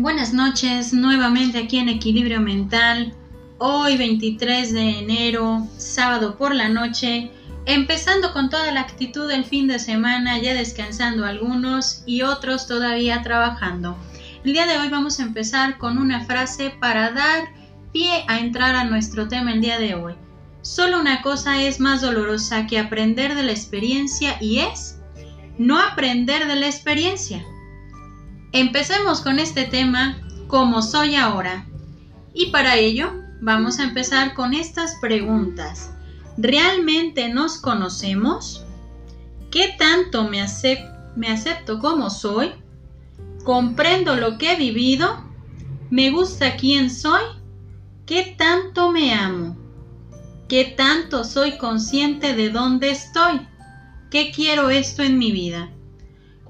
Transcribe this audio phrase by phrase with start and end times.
[0.00, 3.12] Buenas noches, nuevamente aquí en Equilibrio Mental.
[3.58, 7.30] Hoy 23 de enero, sábado por la noche,
[7.66, 13.20] empezando con toda la actitud del fin de semana, ya descansando algunos y otros todavía
[13.22, 13.94] trabajando.
[14.42, 17.50] El día de hoy vamos a empezar con una frase para dar
[17.92, 20.14] pie a entrar a nuestro tema el día de hoy.
[20.62, 24.98] Solo una cosa es más dolorosa que aprender de la experiencia y es
[25.58, 27.44] no aprender de la experiencia.
[28.52, 30.18] Empecemos con este tema
[30.48, 31.66] como soy ahora.
[32.34, 35.92] Y para ello vamos a empezar con estas preguntas.
[36.36, 38.64] ¿Realmente nos conocemos?
[39.52, 40.44] ¿Qué tanto me,
[41.14, 42.50] me acepto como soy?
[43.44, 45.24] ¿Comprendo lo que he vivido?
[45.88, 47.22] ¿Me gusta quién soy?
[48.04, 49.56] ¿Qué tanto me amo?
[50.48, 53.46] ¿Qué tanto soy consciente de dónde estoy?
[54.10, 55.70] ¿Qué quiero esto en mi vida?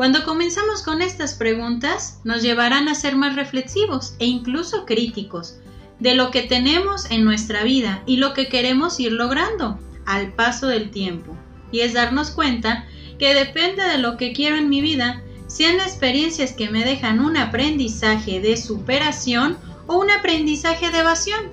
[0.00, 5.58] Cuando comenzamos con estas preguntas, nos llevarán a ser más reflexivos e incluso críticos
[5.98, 10.68] de lo que tenemos en nuestra vida y lo que queremos ir logrando al paso
[10.68, 11.36] del tiempo.
[11.70, 12.86] Y es darnos cuenta
[13.18, 17.36] que depende de lo que quiero en mi vida, sean experiencias que me dejan un
[17.36, 21.50] aprendizaje de superación o un aprendizaje de evasión.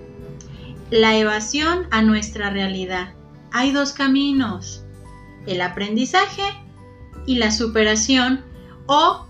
[0.89, 3.13] La evasión a nuestra realidad.
[3.51, 4.85] Hay dos caminos
[5.47, 6.43] el aprendizaje
[7.27, 8.41] y la superación
[8.87, 9.27] o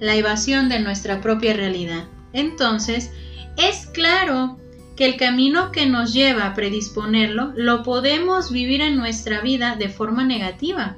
[0.00, 2.04] la evasión de nuestra propia realidad.
[2.32, 3.10] Entonces,
[3.58, 4.58] es claro
[4.96, 9.88] que el camino que nos lleva a predisponerlo lo podemos vivir en nuestra vida de
[9.88, 10.96] forma negativa,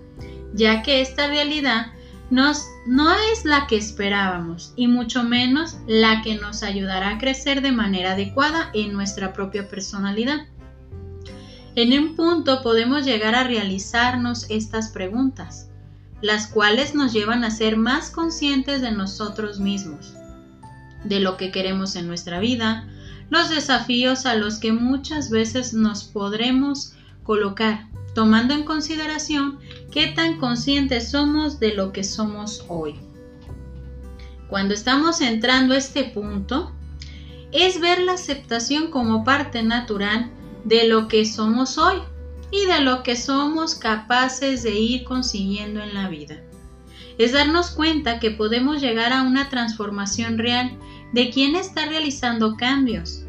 [0.53, 1.87] ya que esta realidad
[2.31, 7.73] no es la que esperábamos y mucho menos la que nos ayudará a crecer de
[7.73, 10.47] manera adecuada en nuestra propia personalidad.
[11.77, 15.71] En un punto podemos llegar a realizarnos estas preguntas,
[16.23, 20.15] las cuales nos llevan a ser más conscientes de nosotros mismos,
[21.05, 22.89] de lo que queremos en nuestra vida,
[23.31, 29.59] los desafíos a los que muchas veces nos podremos colocar, tomando en consideración
[29.91, 32.95] qué tan conscientes somos de lo que somos hoy.
[34.49, 36.73] Cuando estamos entrando a este punto,
[37.51, 40.31] es ver la aceptación como parte natural
[40.65, 41.97] de lo que somos hoy
[42.51, 46.37] y de lo que somos capaces de ir consiguiendo en la vida.
[47.19, 50.77] Es darnos cuenta que podemos llegar a una transformación real
[51.13, 53.25] de quien está realizando cambios,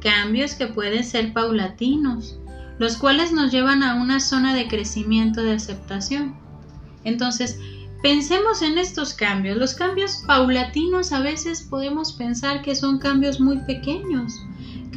[0.00, 2.38] cambios que pueden ser paulatinos,
[2.78, 6.36] los cuales nos llevan a una zona de crecimiento de aceptación.
[7.04, 7.58] Entonces,
[8.02, 9.56] pensemos en estos cambios.
[9.56, 14.32] Los cambios paulatinos a veces podemos pensar que son cambios muy pequeños,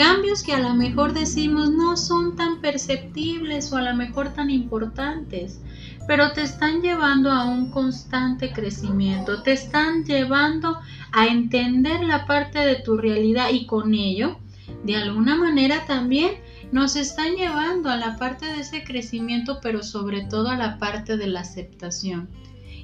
[0.01, 4.49] Cambios que a lo mejor decimos no son tan perceptibles o a lo mejor tan
[4.49, 5.61] importantes,
[6.07, 10.79] pero te están llevando a un constante crecimiento, te están llevando
[11.11, 14.39] a entender la parte de tu realidad y con ello,
[14.83, 16.31] de alguna manera también
[16.71, 21.15] nos están llevando a la parte de ese crecimiento, pero sobre todo a la parte
[21.15, 22.27] de la aceptación.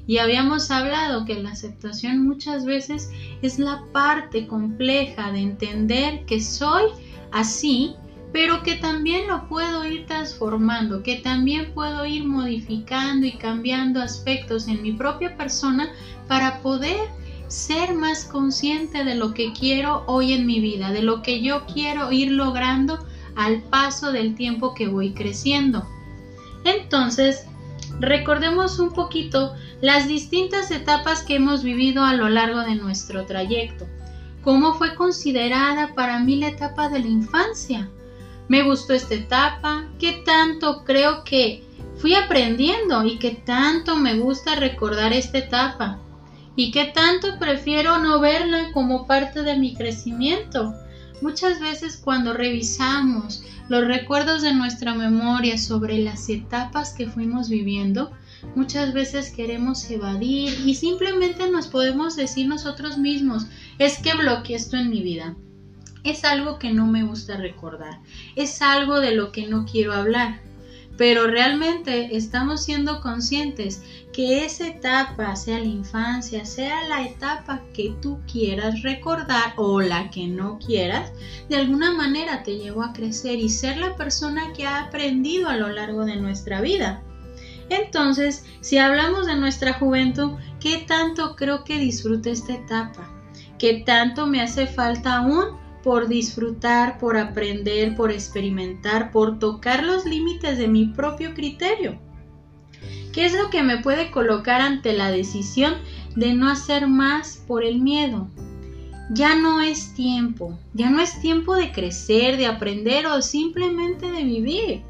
[0.06, 3.10] Y habíamos hablado que la aceptación muchas veces
[3.42, 6.84] es la parte compleja de entender que soy
[7.32, 7.96] así,
[8.34, 14.68] pero que también lo puedo ir transformando, que también puedo ir modificando y cambiando aspectos
[14.68, 15.90] en mi propia persona
[16.28, 16.98] para poder
[17.48, 21.66] ser más consciente de lo que quiero hoy en mi vida, de lo que yo
[21.66, 23.00] quiero ir logrando
[23.36, 25.88] al paso del tiempo que voy creciendo.
[26.66, 27.46] Entonces,
[28.00, 33.88] recordemos un poquito las distintas etapas que hemos vivido a lo largo de nuestro trayecto.
[34.48, 37.90] ¿Cómo fue considerada para mí la etapa de la infancia?
[38.48, 39.84] ¿Me gustó esta etapa?
[40.00, 41.66] ¿Qué tanto creo que
[41.98, 46.00] fui aprendiendo y qué tanto me gusta recordar esta etapa?
[46.56, 50.74] ¿Y qué tanto prefiero no verla como parte de mi crecimiento?
[51.22, 58.12] Muchas veces cuando revisamos los recuerdos de nuestra memoria sobre las etapas que fuimos viviendo,
[58.56, 63.48] muchas veces queremos evadir y simplemente nos podemos decir nosotros mismos,
[63.80, 65.36] es que bloqueé esto en mi vida.
[66.04, 68.00] Es algo que no me gusta recordar,
[68.36, 70.42] es algo de lo que no quiero hablar.
[70.98, 77.94] Pero realmente estamos siendo conscientes que esa etapa, sea la infancia, sea la etapa que
[78.02, 81.12] tú quieras recordar o la que no quieras,
[81.50, 85.56] de alguna manera te llevó a crecer y ser la persona que ha aprendido a
[85.56, 87.04] lo largo de nuestra vida.
[87.70, 93.12] Entonces, si hablamos de nuestra juventud, ¿qué tanto creo que disfrute esta etapa?
[93.58, 100.06] ¿Qué tanto me hace falta aún por disfrutar, por aprender, por experimentar, por tocar los
[100.06, 102.00] límites de mi propio criterio?
[103.12, 105.74] ¿Qué es lo que me puede colocar ante la decisión
[106.16, 108.30] de no hacer más por el miedo?
[109.10, 114.24] ya no es tiempo, ya no es tiempo de crecer, de aprender o simplemente de
[114.24, 114.82] vivir.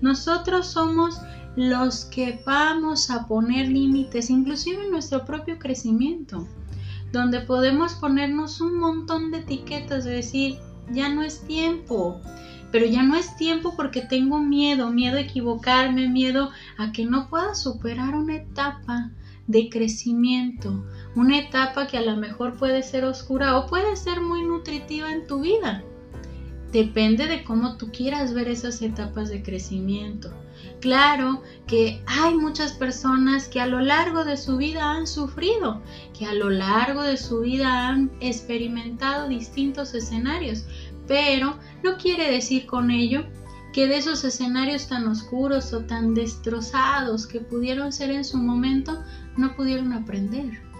[0.00, 1.20] Nosotros somos
[1.56, 6.46] los que vamos a poner límites, inclusive en nuestro propio crecimiento,
[7.12, 10.58] donde podemos ponernos un montón de etiquetas de decir,
[10.92, 12.20] ya no es tiempo,
[12.70, 17.28] pero ya no es tiempo porque tengo miedo, miedo a equivocarme, miedo a que no
[17.28, 19.10] pueda superar una etapa
[19.46, 20.84] de crecimiento,
[21.14, 25.26] una etapa que a lo mejor puede ser oscura o puede ser muy nutritiva en
[25.26, 25.84] tu vida.
[26.72, 30.32] Depende de cómo tú quieras ver esas etapas de crecimiento.
[30.80, 35.82] Claro que hay muchas personas que a lo largo de su vida han sufrido,
[36.18, 40.64] que a lo largo de su vida han experimentado distintos escenarios,
[41.06, 43.24] pero no quiere decir con ello
[43.72, 49.02] que de esos escenarios tan oscuros o tan destrozados que pudieron ser en su momento,
[49.36, 50.72] no pudieron aprender.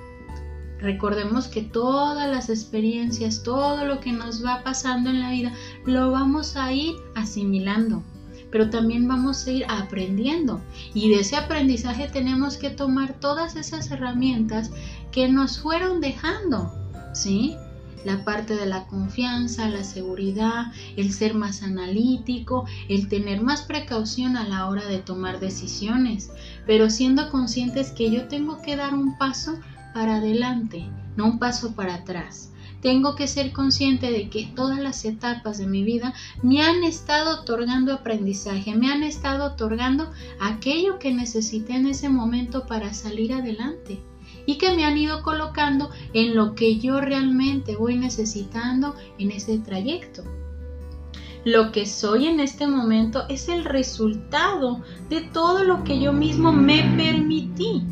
[0.83, 5.53] Recordemos que todas las experiencias, todo lo que nos va pasando en la vida,
[5.87, 8.03] lo vamos a ir asimilando,
[8.51, 10.61] pero también vamos a ir aprendiendo.
[10.95, 14.71] Y de ese aprendizaje tenemos que tomar todas esas herramientas
[15.11, 16.73] que nos fueron dejando,
[17.15, 17.57] ¿sí?
[18.05, 24.37] la parte de la confianza, la seguridad, el ser más analítico, el tener más precaución
[24.37, 26.31] a la hora de tomar decisiones,
[26.67, 29.59] pero siendo conscientes que yo tengo que dar un paso
[29.95, 32.53] para adelante, no un paso para atrás.
[32.83, 37.41] Tengo que ser consciente de que todas las etapas de mi vida me han estado
[37.41, 40.11] otorgando aprendizaje, me han estado otorgando
[40.41, 44.01] aquello que necesité en ese momento para salir adelante
[44.47, 49.59] y que me han ido colocando en lo que yo realmente voy necesitando en ese
[49.59, 50.25] trayecto.
[51.45, 56.53] Lo que soy en este momento es el resultado de todo lo que yo mismo
[56.53, 57.83] me permití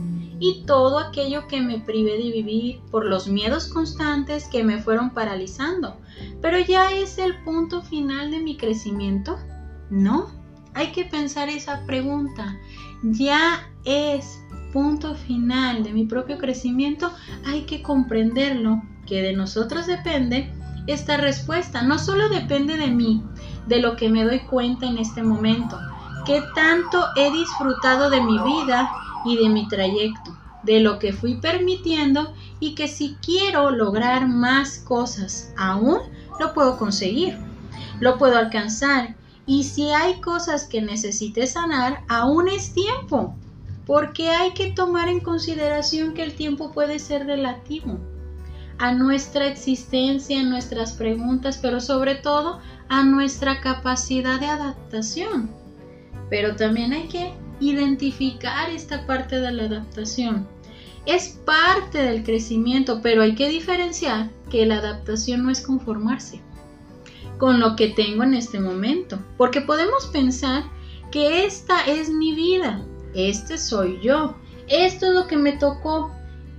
[0.40, 5.10] y todo aquello que me privé de vivir por los miedos constantes que me fueron
[5.10, 6.00] paralizando.
[6.40, 9.38] Pero ya es el punto final de mi crecimiento.
[9.90, 10.28] No,
[10.72, 12.58] hay que pensar esa pregunta.
[13.02, 14.40] Ya es
[14.72, 17.12] punto final de mi propio crecimiento,
[17.44, 20.50] hay que comprenderlo, que de nosotros depende
[20.86, 21.82] esta respuesta.
[21.82, 23.22] No solo depende de mí,
[23.66, 25.78] de lo que me doy cuenta en este momento,
[26.24, 28.90] que tanto he disfrutado de mi vida
[29.24, 34.78] y de mi trayecto, de lo que fui permitiendo y que si quiero lograr más
[34.78, 35.98] cosas aún,
[36.38, 37.38] lo puedo conseguir,
[38.00, 39.16] lo puedo alcanzar.
[39.46, 43.34] Y si hay cosas que necesite sanar, aún es tiempo
[43.86, 47.98] porque hay que tomar en consideración que el tiempo puede ser relativo
[48.78, 55.50] a nuestra existencia, a nuestras preguntas, pero sobre todo a nuestra capacidad de adaptación.
[56.30, 60.46] Pero también hay que identificar esta parte de la adaptación.
[61.06, 66.40] Es parte del crecimiento, pero hay que diferenciar que la adaptación no es conformarse
[67.38, 70.64] con lo que tengo en este momento, porque podemos pensar
[71.10, 72.84] que esta es mi vida,
[73.14, 74.36] este soy yo,
[74.68, 76.12] esto es lo que me tocó.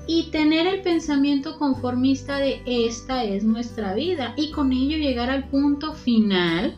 [0.07, 5.47] Y tener el pensamiento conformista de esta es nuestra vida y con ello llegar al
[5.47, 6.75] punto final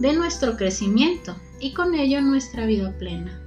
[0.00, 3.39] de nuestro crecimiento y con ello nuestra vida plena.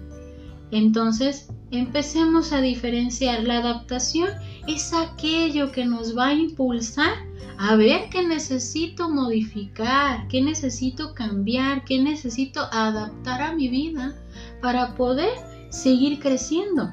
[0.73, 3.43] Entonces, empecemos a diferenciar.
[3.43, 4.29] La adaptación
[4.67, 7.13] es aquello que nos va a impulsar
[7.59, 14.15] a ver qué necesito modificar, qué necesito cambiar, qué necesito adaptar a mi vida
[14.61, 15.29] para poder
[15.69, 16.91] seguir creciendo,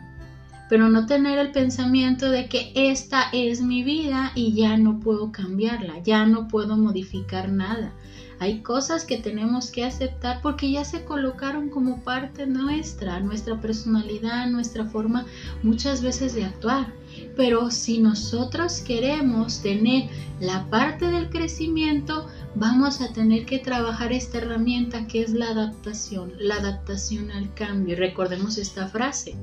[0.68, 5.32] pero no tener el pensamiento de que esta es mi vida y ya no puedo
[5.32, 7.94] cambiarla, ya no puedo modificar nada.
[8.40, 14.46] Hay cosas que tenemos que aceptar porque ya se colocaron como parte nuestra, nuestra personalidad,
[14.46, 15.26] nuestra forma
[15.62, 16.90] muchas veces de actuar.
[17.36, 20.08] Pero si nosotros queremos tener
[20.40, 26.32] la parte del crecimiento, vamos a tener que trabajar esta herramienta que es la adaptación,
[26.38, 27.94] la adaptación al cambio.
[27.96, 29.36] Recordemos esta frase.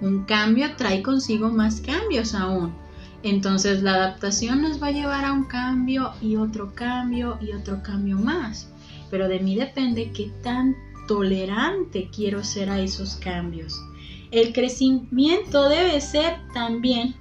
[0.00, 2.72] Un cambio trae consigo más cambios aún.
[3.22, 7.82] Entonces la adaptación nos va a llevar a un cambio y otro cambio y otro
[7.82, 8.72] cambio más.
[9.10, 13.80] Pero de mí depende qué tan tolerante quiero ser a esos cambios.
[14.30, 17.16] El crecimiento debe ser también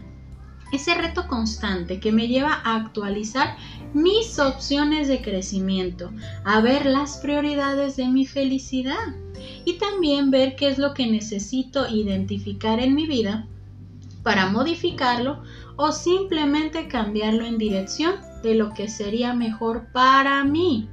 [0.72, 3.58] ese reto constante que me lleva a actualizar
[3.94, 6.12] mis opciones de crecimiento,
[6.46, 9.16] a ver las prioridades de mi felicidad
[9.66, 13.48] y también ver qué es lo que necesito identificar en mi vida
[14.30, 15.42] para modificarlo
[15.76, 20.88] o simplemente cambiarlo en dirección de lo que sería mejor para mí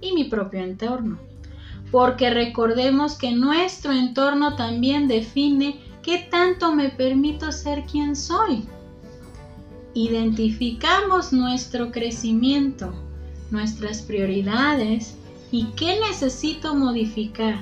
[0.00, 1.18] y mi propio entorno.
[1.90, 8.68] Porque recordemos que nuestro entorno también define qué tanto me permito ser quien soy
[9.94, 12.92] identificamos nuestro crecimiento,
[13.50, 15.18] nuestras prioridades
[15.50, 17.58] y qué necesito modificar,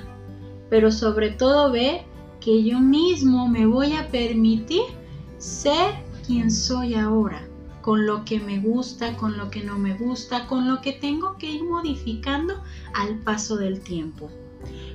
[0.68, 2.02] pero sobre todo ver
[2.38, 4.82] que yo mismo me voy a permitir
[5.46, 5.94] ser
[6.26, 7.46] quien soy ahora,
[7.80, 11.38] con lo que me gusta, con lo que no me gusta, con lo que tengo
[11.38, 12.60] que ir modificando
[12.94, 14.28] al paso del tiempo.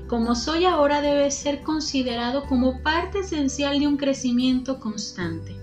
[0.08, 5.56] Como soy ahora debe ser considerado como parte esencial de un crecimiento constante,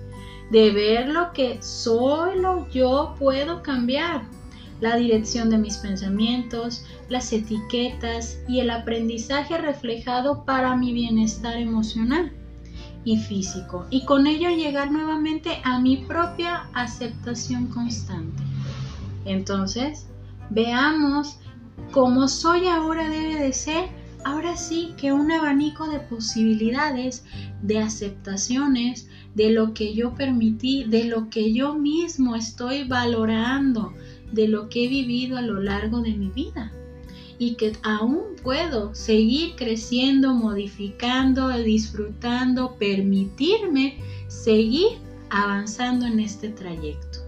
[0.50, 4.23] de ver lo que solo yo puedo cambiar,
[4.80, 12.33] la dirección de mis pensamientos, las etiquetas y el aprendizaje reflejado para mi bienestar emocional
[13.05, 18.43] y físico y con ello llegar nuevamente a mi propia aceptación constante.
[19.25, 20.07] Entonces,
[20.50, 21.38] veamos
[21.93, 23.88] cómo soy ahora debe de ser
[24.25, 27.25] ahora sí que un abanico de posibilidades,
[27.62, 33.95] de aceptaciones, de lo que yo permití, de lo que yo mismo estoy valorando,
[34.33, 36.73] de lo que he vivido a lo largo de mi vida
[37.38, 44.99] y que aún puedo seguir creciendo, modificando, disfrutando, permitirme seguir
[45.30, 47.21] avanzando en este trayecto.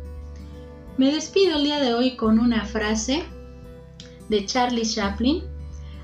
[0.96, 3.24] Me despido el día de hoy con una frase
[4.28, 5.42] de Charlie Chaplin.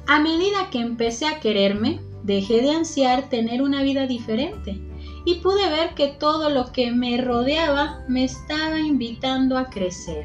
[0.06, 4.80] A medida que empecé a quererme, dejé de ansiar tener una vida diferente
[5.24, 10.24] y pude ver que todo lo que me rodeaba me estaba invitando a crecer.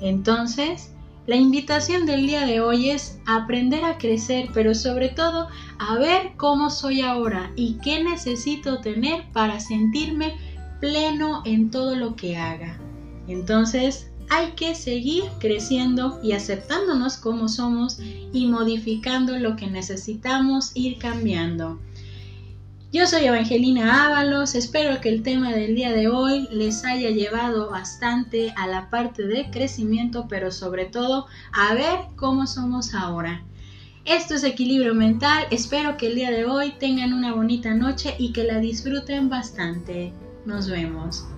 [0.00, 0.92] Entonces,
[1.30, 5.46] la invitación del día de hoy es aprender a crecer, pero sobre todo
[5.78, 10.36] a ver cómo soy ahora y qué necesito tener para sentirme
[10.80, 12.80] pleno en todo lo que haga.
[13.28, 18.00] Entonces, hay que seguir creciendo y aceptándonos como somos
[18.32, 21.78] y modificando lo que necesitamos ir cambiando.
[22.92, 27.70] Yo soy Evangelina Ábalos, espero que el tema del día de hoy les haya llevado
[27.70, 33.44] bastante a la parte de crecimiento, pero sobre todo a ver cómo somos ahora.
[34.04, 38.32] Esto es equilibrio mental, espero que el día de hoy tengan una bonita noche y
[38.32, 40.12] que la disfruten bastante.
[40.44, 41.28] Nos vemos.